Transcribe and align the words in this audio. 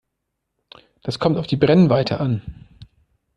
Das 1.03 1.19
kommt 1.19 1.37
auf 1.37 1.45
die 1.45 1.57
Brennweite 1.57 2.19
an. 2.19 2.41